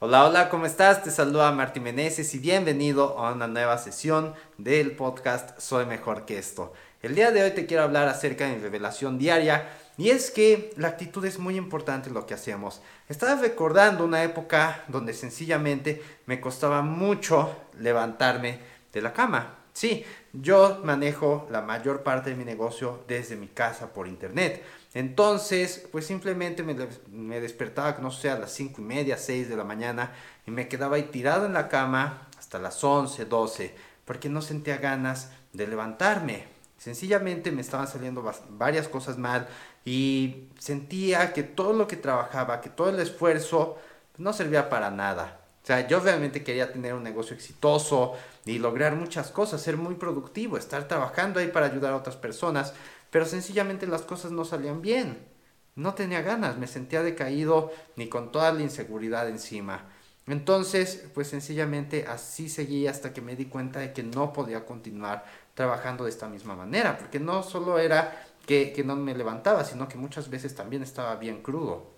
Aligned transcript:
Hola, 0.00 0.26
hola, 0.26 0.48
¿cómo 0.48 0.66
estás? 0.66 1.04
Te 1.04 1.12
saluda 1.12 1.52
Martín 1.52 1.84
Meneses 1.84 2.34
y 2.34 2.40
bienvenido 2.40 3.16
a 3.16 3.32
una 3.32 3.46
nueva 3.46 3.78
sesión 3.78 4.34
del 4.58 4.96
podcast 4.96 5.56
Soy 5.60 5.86
Mejor 5.86 6.24
que 6.26 6.36
esto. 6.36 6.72
El 7.00 7.14
día 7.14 7.30
de 7.30 7.44
hoy 7.44 7.52
te 7.52 7.64
quiero 7.64 7.84
hablar 7.84 8.08
acerca 8.08 8.44
de 8.44 8.56
mi 8.56 8.60
revelación 8.60 9.18
diaria 9.18 9.70
y 9.96 10.10
es 10.10 10.32
que 10.32 10.72
la 10.76 10.88
actitud 10.88 11.24
es 11.24 11.38
muy 11.38 11.56
importante 11.56 12.08
en 12.08 12.14
lo 12.14 12.26
que 12.26 12.34
hacemos. 12.34 12.82
Estaba 13.08 13.40
recordando 13.40 14.04
una 14.04 14.24
época 14.24 14.82
donde 14.88 15.14
sencillamente 15.14 16.02
me 16.26 16.40
costaba 16.40 16.82
mucho 16.82 17.54
levantarme 17.78 18.58
de 18.92 19.00
la 19.00 19.12
cama. 19.12 19.63
Sí, 19.74 20.04
yo 20.32 20.80
manejo 20.84 21.48
la 21.50 21.60
mayor 21.60 22.04
parte 22.04 22.30
de 22.30 22.36
mi 22.36 22.44
negocio 22.44 23.02
desde 23.08 23.34
mi 23.34 23.48
casa 23.48 23.92
por 23.92 24.06
internet. 24.06 24.62
Entonces, 24.94 25.88
pues 25.90 26.06
simplemente 26.06 26.62
me, 26.62 27.40
despertaba, 27.40 27.98
no 28.00 28.12
sé, 28.12 28.30
a 28.30 28.38
las 28.38 28.52
5 28.52 28.80
y 28.80 28.84
media, 28.84 29.18
6 29.18 29.48
de 29.48 29.56
la 29.56 29.64
mañana 29.64 30.12
y 30.46 30.52
me 30.52 30.68
quedaba 30.68 30.94
ahí 30.94 31.02
tirado 31.10 31.46
en 31.46 31.54
la 31.54 31.66
cama 31.68 32.28
hasta 32.38 32.60
las 32.60 32.82
11, 32.84 33.24
12, 33.24 33.74
porque 34.04 34.28
no 34.28 34.42
sentía 34.42 34.76
ganas 34.76 35.32
de 35.52 35.66
levantarme. 35.66 36.44
Sencillamente 36.78 37.50
me 37.50 37.62
estaban 37.62 37.88
saliendo 37.88 38.22
varias 38.50 38.86
cosas 38.86 39.18
mal 39.18 39.48
y 39.84 40.50
sentía 40.56 41.32
que 41.32 41.42
todo 41.42 41.72
lo 41.72 41.88
que 41.88 41.96
trabajaba, 41.96 42.60
que 42.60 42.70
todo 42.70 42.90
el 42.90 43.00
esfuerzo 43.00 43.76
no 44.18 44.32
servía 44.32 44.68
para 44.68 44.92
nada. 44.92 45.43
O 45.64 45.66
sea, 45.66 45.88
yo 45.88 45.98
realmente 45.98 46.44
quería 46.44 46.70
tener 46.70 46.92
un 46.92 47.02
negocio 47.02 47.34
exitoso 47.34 48.12
y 48.44 48.58
lograr 48.58 48.96
muchas 48.96 49.30
cosas, 49.30 49.62
ser 49.62 49.78
muy 49.78 49.94
productivo, 49.94 50.58
estar 50.58 50.86
trabajando 50.86 51.40
ahí 51.40 51.48
para 51.48 51.64
ayudar 51.64 51.94
a 51.94 51.96
otras 51.96 52.16
personas, 52.16 52.74
pero 53.10 53.24
sencillamente 53.24 53.86
las 53.86 54.02
cosas 54.02 54.30
no 54.30 54.44
salían 54.44 54.82
bien. 54.82 55.26
No 55.74 55.94
tenía 55.94 56.20
ganas, 56.20 56.58
me 56.58 56.66
sentía 56.66 57.02
decaído 57.02 57.72
ni 57.96 58.10
con 58.10 58.30
toda 58.30 58.52
la 58.52 58.60
inseguridad 58.60 59.26
encima. 59.26 59.88
Entonces, 60.26 61.08
pues 61.14 61.28
sencillamente 61.28 62.04
así 62.06 62.50
seguí 62.50 62.86
hasta 62.86 63.14
que 63.14 63.22
me 63.22 63.34
di 63.34 63.46
cuenta 63.46 63.80
de 63.80 63.94
que 63.94 64.02
no 64.02 64.34
podía 64.34 64.66
continuar 64.66 65.24
trabajando 65.54 66.04
de 66.04 66.10
esta 66.10 66.28
misma 66.28 66.54
manera, 66.54 66.98
porque 66.98 67.20
no 67.20 67.42
solo 67.42 67.78
era 67.78 68.22
que, 68.46 68.74
que 68.74 68.84
no 68.84 68.96
me 68.96 69.14
levantaba, 69.14 69.64
sino 69.64 69.88
que 69.88 69.96
muchas 69.96 70.28
veces 70.28 70.54
también 70.54 70.82
estaba 70.82 71.16
bien 71.16 71.40
crudo. 71.40 71.94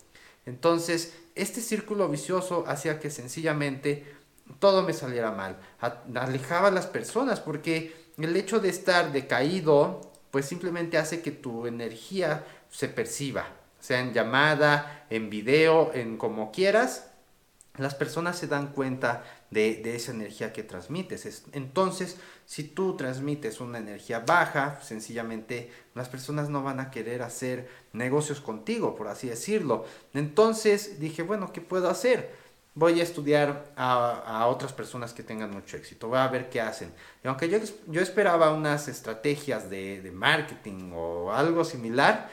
Entonces, 0.47 1.15
este 1.35 1.61
círculo 1.61 2.09
vicioso 2.09 2.65
hacía 2.67 2.99
que 2.99 3.11
sencillamente 3.11 4.07
todo 4.59 4.83
me 4.83 4.93
saliera 4.93 5.33
mal. 5.33 5.59
Alejaba 6.15 6.69
a 6.69 6.71
las 6.71 6.87
personas 6.87 7.41
porque 7.41 7.95
el 8.17 8.35
hecho 8.37 8.61
de 8.61 8.69
estar 8.69 9.13
decaído 9.13 10.01
pues 10.31 10.47
simplemente 10.47 10.99
hace 10.99 11.23
que 11.23 11.31
tu 11.31 11.67
energía 11.67 12.45
se 12.71 12.89
perciba, 12.89 13.47
sea 13.81 14.01
en 14.01 14.13
llamada, 14.13 15.07
en 15.11 15.31
video, 15.31 15.93
en 15.95 16.19
como 16.19 16.53
quieras, 16.53 17.11
las 17.79 17.95
personas 17.95 18.39
se 18.39 18.47
dan 18.47 18.69
cuenta 18.69 19.25
de, 19.51 19.95
esa 19.95 20.13
energía 20.13 20.53
que 20.53 20.63
transmites. 20.63 21.45
Entonces, 21.53 22.17
si 22.45 22.65
tú 22.65 22.97
transmites 22.97 23.61
una 23.61 23.79
energía 23.79 24.21
baja, 24.21 24.81
sencillamente 24.83 25.71
las 25.95 26.09
personas 26.09 26.49
no 26.49 26.63
van 26.63 26.81
a 26.81 26.91
querer 26.91 27.23
hacer 27.23 27.69
negocios 27.93 28.41
contigo, 28.41 28.95
por 28.95 29.09
así 29.09 29.29
decirlo. 29.29 29.85
Entonces 30.15 31.01
dije, 31.01 31.23
bueno, 31.23 31.53
¿qué 31.53 31.61
puedo 31.61 31.89
hacer? 31.89 32.47
voy 32.77 33.01
a 33.01 33.03
estudiar 33.03 33.73
a, 33.75 34.47
otras 34.49 34.73
personas 34.75 35.15
que 35.15 35.23
tengan 35.23 35.51
mucho 35.51 35.79
éxito, 35.79 36.09
voy 36.09 36.19
a 36.19 36.29
ver 36.29 36.51
qué 36.51 36.61
hacen. 36.61 36.93
Y 37.25 37.27
aunque 37.27 37.49
yo, 37.49 37.59
yo 37.87 38.03
esperaba 38.03 38.53
unas 38.53 38.87
estrategias 38.87 39.71
de, 39.71 40.03
de, 40.03 40.11
marketing 40.11 40.93
o 40.95 41.33
algo 41.33 41.65
similar, 41.65 42.29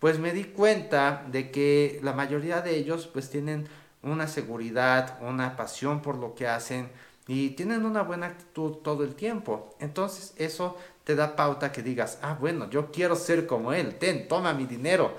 pues 0.00 0.18
me 0.18 0.32
di 0.32 0.44
cuenta 0.44 1.24
de 1.30 1.52
que 1.52 2.00
la 2.02 2.12
mayoría 2.12 2.60
de 2.60 2.76
ellos 2.76 3.06
pues 3.06 3.30
tienen 3.30 3.68
una 4.04 4.28
seguridad, 4.28 5.18
una 5.22 5.56
pasión 5.56 6.00
por 6.00 6.16
lo 6.16 6.34
que 6.34 6.46
hacen 6.46 6.90
y 7.26 7.50
tienen 7.50 7.84
una 7.84 8.02
buena 8.02 8.26
actitud 8.26 8.76
todo 8.76 9.04
el 9.04 9.14
tiempo. 9.14 9.74
Entonces 9.80 10.34
eso 10.36 10.76
te 11.04 11.14
da 11.14 11.36
pauta 11.36 11.72
que 11.72 11.82
digas, 11.82 12.18
ah, 12.22 12.36
bueno, 12.38 12.68
yo 12.70 12.90
quiero 12.90 13.16
ser 13.16 13.46
como 13.46 13.72
él, 13.72 13.96
ten, 13.96 14.28
toma 14.28 14.52
mi 14.52 14.66
dinero. 14.66 15.14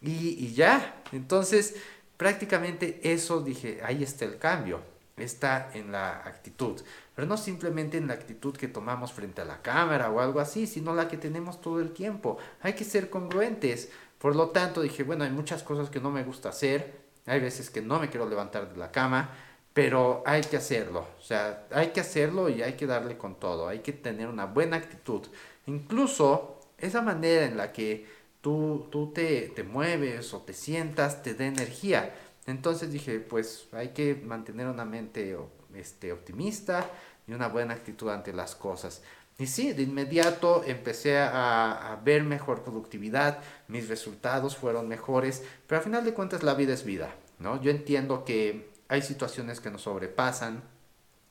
Y, 0.00 0.44
y 0.44 0.54
ya, 0.54 1.02
entonces 1.12 1.76
prácticamente 2.16 3.00
eso 3.02 3.40
dije, 3.40 3.80
ahí 3.84 4.02
está 4.02 4.24
el 4.24 4.38
cambio, 4.38 4.80
está 5.16 5.70
en 5.74 5.92
la 5.92 6.18
actitud, 6.18 6.80
pero 7.14 7.28
no 7.28 7.36
simplemente 7.36 7.98
en 7.98 8.08
la 8.08 8.14
actitud 8.14 8.56
que 8.56 8.68
tomamos 8.68 9.12
frente 9.12 9.42
a 9.42 9.44
la 9.44 9.60
cámara 9.60 10.10
o 10.10 10.20
algo 10.20 10.40
así, 10.40 10.66
sino 10.66 10.94
la 10.94 11.08
que 11.08 11.16
tenemos 11.16 11.60
todo 11.60 11.80
el 11.80 11.92
tiempo. 11.92 12.38
Hay 12.62 12.72
que 12.74 12.84
ser 12.84 13.10
congruentes. 13.10 13.90
Por 14.18 14.36
lo 14.36 14.50
tanto, 14.50 14.82
dije, 14.82 15.02
bueno, 15.02 15.24
hay 15.24 15.30
muchas 15.30 15.62
cosas 15.62 15.88
que 15.88 16.00
no 16.00 16.10
me 16.10 16.24
gusta 16.24 16.50
hacer, 16.50 17.00
hay 17.26 17.40
veces 17.40 17.70
que 17.70 17.82
no 17.82 17.98
me 17.98 18.08
quiero 18.08 18.28
levantar 18.28 18.72
de 18.72 18.76
la 18.76 18.90
cama, 18.90 19.30
pero 19.72 20.22
hay 20.26 20.42
que 20.42 20.56
hacerlo. 20.56 21.06
O 21.18 21.22
sea, 21.22 21.66
hay 21.70 21.88
que 21.88 22.00
hacerlo 22.00 22.48
y 22.48 22.62
hay 22.62 22.74
que 22.74 22.86
darle 22.86 23.16
con 23.16 23.38
todo, 23.38 23.68
hay 23.68 23.80
que 23.80 23.92
tener 23.92 24.28
una 24.28 24.46
buena 24.46 24.76
actitud. 24.76 25.22
Incluso 25.66 26.60
esa 26.78 27.02
manera 27.02 27.44
en 27.44 27.56
la 27.56 27.72
que 27.72 28.06
tú, 28.40 28.88
tú 28.90 29.12
te, 29.12 29.52
te 29.54 29.62
mueves 29.62 30.34
o 30.34 30.40
te 30.42 30.52
sientas, 30.52 31.22
te 31.22 31.34
da 31.34 31.46
energía. 31.46 32.14
Entonces 32.46 32.90
dije, 32.90 33.20
pues 33.20 33.68
hay 33.72 33.88
que 33.88 34.14
mantener 34.14 34.66
una 34.66 34.84
mente 34.84 35.36
este, 35.74 36.12
optimista 36.12 36.90
y 37.26 37.32
una 37.32 37.48
buena 37.48 37.74
actitud 37.74 38.08
ante 38.08 38.32
las 38.32 38.54
cosas. 38.54 39.02
Y 39.40 39.46
sí, 39.46 39.72
de 39.72 39.82
inmediato 39.82 40.62
empecé 40.66 41.18
a, 41.18 41.98
ver 42.04 42.24
mejor 42.24 42.62
productividad, 42.62 43.38
mis 43.68 43.88
resultados 43.88 44.54
fueron 44.54 44.86
mejores, 44.86 45.42
pero 45.66 45.78
al 45.78 45.84
final 45.84 46.04
de 46.04 46.12
cuentas 46.12 46.42
la 46.42 46.52
vida 46.52 46.74
es 46.74 46.84
vida, 46.84 47.14
¿no? 47.38 47.58
Yo 47.62 47.70
entiendo 47.70 48.26
que 48.26 48.70
hay 48.88 49.00
situaciones 49.00 49.60
que 49.60 49.70
nos 49.70 49.80
sobrepasan, 49.80 50.62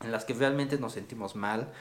en 0.02 0.12
las 0.12 0.25
que 0.25 0.34
realmente 0.34 0.80
nos 0.80 0.94
sentimos 0.94 1.36
mal, 1.36 1.72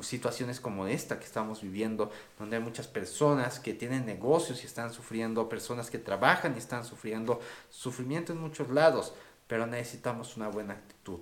situaciones 0.00 0.58
como 0.58 0.88
esta 0.88 1.20
que 1.20 1.24
estamos 1.24 1.62
viviendo, 1.62 2.10
donde 2.36 2.56
hay 2.56 2.62
muchas 2.64 2.88
personas 2.88 3.60
que 3.60 3.72
tienen 3.72 4.06
negocios 4.06 4.64
y 4.64 4.66
están 4.66 4.92
sufriendo, 4.92 5.48
personas 5.48 5.88
que 5.88 5.98
trabajan 5.98 6.56
y 6.56 6.58
están 6.58 6.84
sufriendo, 6.84 7.40
sufrimiento 7.70 8.32
en 8.32 8.40
muchos 8.40 8.70
lados, 8.70 9.14
pero 9.46 9.68
necesitamos 9.68 10.36
una 10.36 10.48
buena 10.48 10.74
actitud 10.74 11.20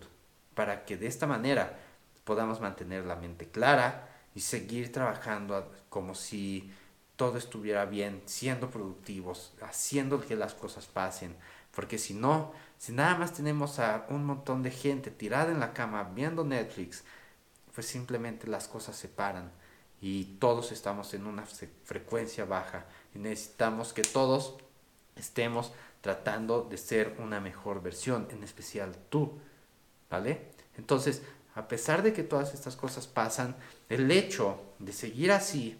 para 0.54 0.86
que 0.86 0.96
de 0.96 1.06
esta 1.06 1.26
manera 1.26 1.78
podamos 2.24 2.62
mantener 2.62 3.04
la 3.04 3.16
mente 3.16 3.50
clara 3.50 4.13
y 4.34 4.40
seguir 4.40 4.92
trabajando 4.92 5.72
como 5.88 6.14
si 6.14 6.72
todo 7.16 7.38
estuviera 7.38 7.84
bien, 7.84 8.22
siendo 8.26 8.70
productivos, 8.70 9.52
haciendo 9.62 10.20
que 10.20 10.36
las 10.36 10.54
cosas 10.54 10.86
pasen, 10.86 11.36
porque 11.74 11.98
si 11.98 12.14
no, 12.14 12.52
si 12.78 12.92
nada 12.92 13.16
más 13.16 13.32
tenemos 13.32 13.78
a 13.78 14.06
un 14.08 14.24
montón 14.24 14.62
de 14.62 14.70
gente 14.70 15.10
tirada 15.10 15.52
en 15.52 15.60
la 15.60 15.72
cama 15.72 16.10
viendo 16.14 16.44
Netflix, 16.44 17.04
pues 17.74 17.86
simplemente 17.86 18.46
las 18.46 18.68
cosas 18.68 18.96
se 18.96 19.08
paran 19.08 19.50
y 20.00 20.24
todos 20.38 20.72
estamos 20.72 21.14
en 21.14 21.26
una 21.26 21.44
frecuencia 21.84 22.44
baja 22.44 22.86
y 23.14 23.18
necesitamos 23.18 23.92
que 23.92 24.02
todos 24.02 24.56
estemos 25.16 25.72
tratando 26.00 26.62
de 26.62 26.76
ser 26.76 27.16
una 27.18 27.40
mejor 27.40 27.82
versión, 27.82 28.28
en 28.30 28.44
especial 28.44 28.94
tú, 29.08 29.38
¿vale? 30.10 30.50
Entonces, 30.76 31.22
a 31.54 31.68
pesar 31.68 32.02
de 32.02 32.12
que 32.12 32.22
todas 32.22 32.54
estas 32.54 32.76
cosas 32.76 33.06
pasan, 33.06 33.56
el 33.88 34.10
hecho 34.10 34.60
de 34.78 34.92
seguir 34.92 35.32
así, 35.32 35.78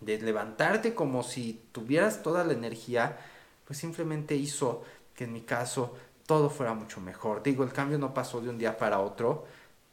de 0.00 0.18
levantarte 0.20 0.94
como 0.94 1.22
si 1.22 1.62
tuvieras 1.72 2.22
toda 2.22 2.44
la 2.44 2.52
energía, 2.52 3.18
pues 3.66 3.78
simplemente 3.78 4.34
hizo 4.34 4.84
que 5.14 5.24
en 5.24 5.32
mi 5.32 5.42
caso 5.42 5.94
todo 6.26 6.50
fuera 6.50 6.74
mucho 6.74 7.00
mejor. 7.00 7.42
Digo, 7.42 7.64
el 7.64 7.72
cambio 7.72 7.98
no 7.98 8.14
pasó 8.14 8.40
de 8.40 8.50
un 8.50 8.58
día 8.58 8.76
para 8.76 9.00
otro, 9.00 9.46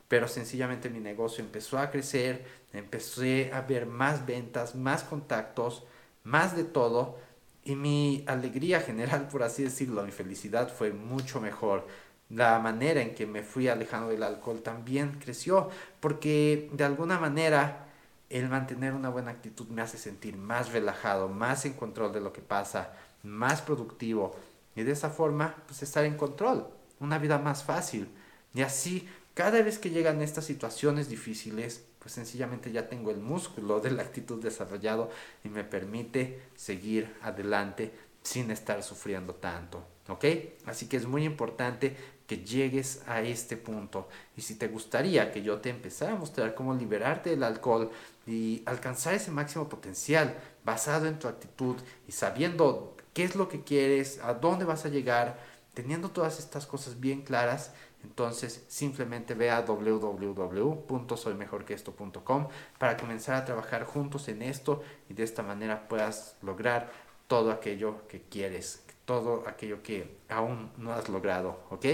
pero 0.08 0.28
sencillamente 0.28 0.90
mi 0.90 1.00
negocio 1.00 1.44
empezó 1.44 1.80
a 1.80 1.90
crecer, 1.90 2.46
empecé 2.72 3.52
a 3.54 3.62
ver 3.62 3.86
más 3.86 4.26
ventas, 4.26 4.76
más 4.76 5.04
contactos, 5.04 5.84
más 6.24 6.56
de 6.56 6.64
todo 6.64 7.18
y 7.66 7.76
mi 7.76 8.24
alegría 8.28 8.82
general, 8.82 9.28
por 9.30 9.44
así 9.44 9.64
decirlo, 9.64 10.04
mi 10.04 10.12
felicidad 10.12 10.74
fue 10.74 10.92
mucho 10.92 11.40
mejor. 11.40 11.88
La 12.34 12.58
manera 12.60 13.02
en 13.02 13.14
que 13.14 13.28
me 13.28 13.44
fui 13.44 13.68
alejando 13.68 14.10
del 14.10 14.24
alcohol 14.24 14.62
también 14.64 15.20
creció, 15.20 15.70
porque 16.00 16.70
de 16.74 16.84
alguna 16.84 17.20
manera 17.20 17.86
el 18.30 18.50
mantener 18.50 18.94
una 18.94 19.10
buena 19.10 19.30
actitud 19.30 19.68
me 19.68 19.84
hace 19.84 20.00
sentir 20.00 20.36
más 20.36 20.72
relajado, 20.72 21.30
más 21.30 21.66
en 21.66 21.74
control 21.74 22.12
de 22.12 22.22
lo 22.22 22.34
que 22.34 22.42
pasa, 22.42 22.94
más 23.22 23.62
productivo 23.62 24.36
y 24.76 24.82
de 24.82 24.92
esa 24.92 25.12
forma 25.12 25.56
pues 25.68 25.84
estar 25.84 26.06
en 26.06 26.18
control, 26.18 26.68
una 27.00 27.20
vida 27.20 27.38
más 27.38 27.64
fácil. 27.64 28.10
Y 28.56 28.62
así 28.64 29.08
cada 29.36 29.62
vez 29.62 29.78
que 29.78 29.92
llegan 29.92 30.22
estas 30.22 30.46
situaciones 30.46 31.10
difíciles, 31.10 31.86
pues 32.00 32.14
sencillamente 32.14 32.72
ya 32.72 32.90
tengo 32.90 33.12
el 33.12 33.18
músculo 33.18 33.80
de 33.80 33.92
la 33.92 34.02
actitud 34.02 34.42
desarrollado 34.42 35.12
y 35.44 35.50
me 35.50 35.64
permite 35.64 36.42
seguir 36.56 37.16
adelante 37.22 37.94
sin 38.24 38.52
estar 38.52 38.84
sufriendo 38.84 39.36
tanto. 39.36 39.84
¿Ok? 40.10 40.26
Así 40.66 40.88
que 40.88 40.98
es 40.98 41.06
muy 41.06 41.24
importante 41.24 41.96
que 42.28 42.38
llegues 42.38 43.04
a 43.08 43.22
este 43.22 43.56
punto. 43.56 44.10
Y 44.36 44.42
si 44.42 44.56
te 44.56 44.68
gustaría 44.68 45.32
que 45.32 45.42
yo 45.42 45.60
te 45.60 45.70
empezara 45.70 46.14
a 46.14 46.18
mostrar 46.18 46.56
cómo 46.56 46.74
liberarte 46.74 47.30
del 47.30 47.44
alcohol 47.44 47.92
y 48.26 48.64
alcanzar 48.66 49.14
ese 49.14 49.32
máximo 49.32 49.70
potencial 49.70 50.36
basado 50.66 51.08
en 51.08 51.20
tu 51.20 51.28
actitud 51.28 51.78
y 52.08 52.12
sabiendo 52.12 52.98
qué 53.14 53.24
es 53.24 53.36
lo 53.36 53.48
que 53.48 53.64
quieres, 53.64 54.20
a 54.24 54.34
dónde 54.34 54.66
vas 54.66 54.86
a 54.86 54.90
llegar, 54.90 55.38
Teniendo 55.74 56.10
todas 56.10 56.40
estas 56.40 56.68
cosas 56.68 57.00
bien 57.00 57.24
claras, 57.24 57.72
entonces 58.04 58.64
simplemente 58.68 59.34
ve 59.34 59.50
a 59.50 59.62
www.soymejorqueesto.com 59.62 62.48
para 62.78 62.96
comenzar 62.96 63.36
a 63.36 63.46
trabajar 63.46 63.84
juntos 63.84 64.28
en 64.28 64.44
esto 64.44 64.84
y 65.10 65.16
de 65.16 65.24
esta 65.24 65.42
manera 65.42 65.88
puedas 65.88 66.36
lograr 66.44 66.92
todo 67.34 67.52
aquello 67.52 68.08
que 68.08 68.22
quieres, 68.30 68.84
todo 69.06 69.44
aquello 69.48 69.82
que 69.82 70.20
aún 70.30 70.72
no 70.78 70.94
has 70.94 71.10
logrado, 71.10 71.62
¿ok? 71.72 71.86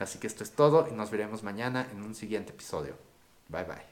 Así 0.00 0.18
que 0.18 0.26
esto 0.26 0.42
es 0.42 0.50
todo 0.50 0.88
y 0.90 0.92
nos 0.92 1.12
veremos 1.12 1.44
mañana 1.44 1.86
en 1.92 2.02
un 2.02 2.12
siguiente 2.12 2.50
episodio. 2.50 2.96
Bye 3.48 3.64
bye. 3.66 3.89